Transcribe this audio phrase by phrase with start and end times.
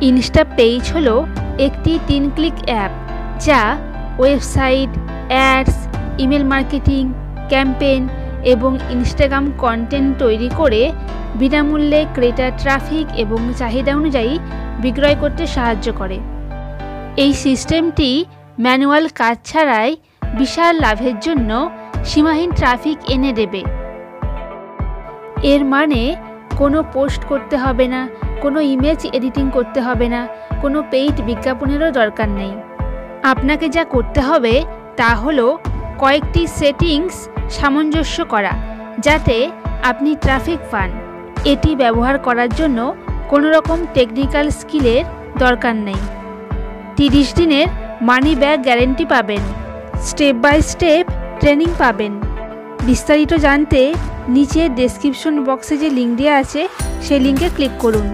[0.00, 1.26] Insta page হলো
[1.58, 2.92] একটি তিন ক্লিক অ্যাপ,
[3.46, 3.60] যা
[4.18, 4.90] website,
[5.28, 5.76] ads,
[6.18, 7.02] email marketing
[7.48, 8.08] campaign
[8.44, 10.82] এবং ইনস্টাগ্রাম কন্টেন্ট তৈরি করে
[11.34, 14.38] বিনামূল্যে ক্রেতার ট্রাফিক এবং চাহিদা অনুযায়ী
[14.80, 16.18] বিক্রয় করতে সাহায্য করে।
[17.16, 18.10] এই সিস্টেমটি
[18.60, 19.90] ম্যানুয়াল কাজ ছাড়াই
[20.34, 21.70] বিশাল লাভের জন্য
[22.04, 23.62] সীমাহীন ট্রাফিক এনে দেবে।
[25.42, 26.02] এর মানে
[26.60, 28.00] কোনো পোস্ট করতে হবে না,
[28.44, 30.20] কোনো ইমেজ এডিটিং করতে হবে না,
[30.62, 32.52] কোনো পেইড বিজ্ঞাপনেরও দরকার নেই।
[33.32, 34.54] আপনাকে যা করতে হবে
[35.00, 35.46] তা হলো
[36.02, 37.14] কয়েকটি সেটিংস
[37.56, 38.54] সামঞ্জস্য করা,
[39.06, 39.36] যাতে
[39.90, 40.90] আপনি ট্রাফিক পান।
[41.52, 42.78] এটি ব্যবহার করার জন্য
[43.32, 45.04] কোনো রকম টেকনিক্যাল স্কিলের
[45.44, 46.02] দরকার নেই।
[46.98, 47.68] তিরিশ দিনের
[48.08, 49.42] মানি ব্যাক গ্যারেন্টি পাবেন।
[50.08, 51.04] স্টেপ বাই স্টেপ
[51.40, 52.12] ট্রেনিং পাবেন।
[52.86, 53.80] বিস্তারিত জানতে
[54.28, 56.62] নিচে ডেসক্রিপশন বক্সে যে লিঙ্ক দেওয়া আছে
[57.06, 58.08] সেই লিঙ্কে ক্লিক করুন।